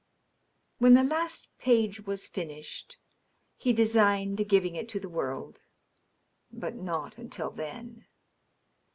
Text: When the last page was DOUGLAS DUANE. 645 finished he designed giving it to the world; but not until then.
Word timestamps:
When 0.79 0.95
the 0.95 1.03
last 1.03 1.55
page 1.59 2.07
was 2.07 2.27
DOUGLAS 2.27 2.29
DUANE. 2.29 2.49
645 2.63 2.97
finished 2.97 2.99
he 3.55 3.71
designed 3.71 4.49
giving 4.49 4.75
it 4.75 4.89
to 4.89 4.99
the 4.99 5.07
world; 5.07 5.59
but 6.51 6.73
not 6.75 7.19
until 7.19 7.51
then. 7.51 8.07